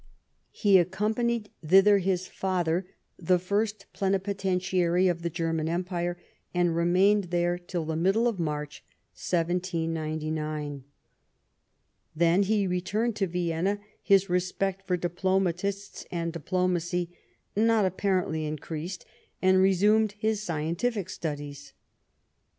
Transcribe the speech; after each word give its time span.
He 0.49 0.79
accompanied 0.79 1.51
thither 1.63 1.99
his 1.99 2.25
father, 2.25 2.87
the 3.19 3.37
first 3.37 3.85
pi^nipoten 3.93 3.95
8 3.97 4.01
LIFE 4.01 4.15
OF 4.15 4.23
PBINCE 4.23 4.25
METTEBNICH. 4.25 4.69
tiary 4.71 5.11
of 5.11 5.21
the 5.21 5.29
German 5.29 5.69
Empire, 5.69 6.17
and 6.55 6.75
remained 6.75 7.25
there 7.25 7.59
till 7.59 7.85
the 7.85 7.95
middle 7.95 8.27
of 8.27 8.39
March, 8.39 8.83
1799. 9.13 10.83
Then 12.15 12.41
he 12.41 12.65
returned 12.65 13.15
to 13.17 13.27
Vienna, 13.27 13.79
his 14.01 14.27
respect 14.27 14.87
for 14.87 14.97
diplomatists 14.97 16.07
and 16.09 16.33
diplomacy 16.33 17.15
not 17.55 17.85
apparently 17.85 18.45
increased, 18.47 19.05
and 19.39 19.59
resumed 19.61 20.13
his 20.13 20.41
scientific 20.41 21.11
studies. 21.11 21.73